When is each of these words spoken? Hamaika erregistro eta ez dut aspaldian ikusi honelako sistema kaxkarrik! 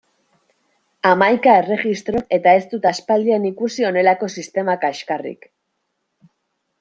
Hamaika 1.09 1.51
erregistro 1.63 2.23
eta 2.39 2.55
ez 2.61 2.63
dut 2.73 2.87
aspaldian 2.93 3.45
ikusi 3.49 3.87
honelako 3.91 4.31
sistema 4.37 4.77
kaxkarrik! 4.87 5.47